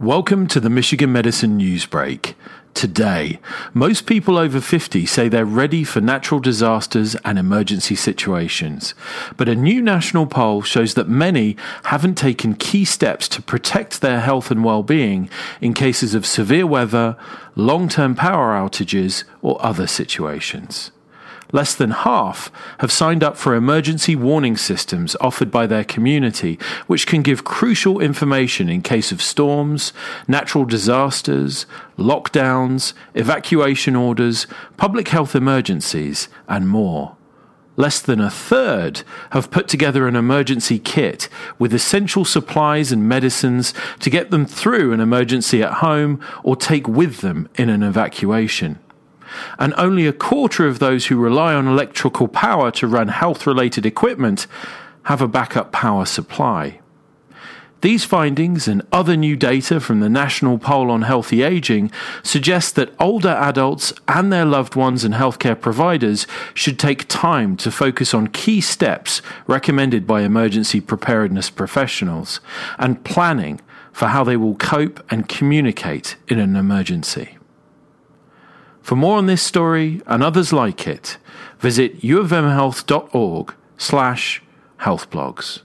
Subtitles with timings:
[0.00, 2.34] Welcome to the Michigan Medicine Newsbreak.
[2.72, 3.40] Today,
[3.74, 8.94] most people over 50 say they're ready for natural disasters and emergency situations.
[9.36, 11.56] But a new national poll shows that many
[11.86, 15.28] haven't taken key steps to protect their health and well being
[15.60, 17.16] in cases of severe weather,
[17.56, 20.92] long term power outages, or other situations
[21.52, 27.06] less than half have signed up for emergency warning systems offered by their community, which
[27.06, 29.92] can give crucial information in case of storms,
[30.26, 37.16] natural disasters, lockdowns, evacuation orders, public health emergencies, and more.
[37.76, 41.28] Less than a third have put together an emergency kit
[41.60, 46.88] with essential supplies and medicines to get them through an emergency at home or take
[46.88, 48.80] with them in an evacuation
[49.58, 53.86] and only a quarter of those who rely on electrical power to run health related
[53.86, 54.46] equipment
[55.04, 56.80] have a backup power supply.
[57.80, 61.92] These findings and other new data from the National Poll on Healthy Aging
[62.24, 67.70] suggest that older adults and their loved ones and healthcare providers should take time to
[67.70, 72.40] focus on key steps recommended by emergency preparedness professionals
[72.80, 73.60] and planning
[73.92, 77.37] for how they will cope and communicate in an emergency.
[78.82, 81.18] For more on this story and others like it,
[81.58, 84.42] visit uofmhealth.org slash
[84.80, 85.60] healthblogs.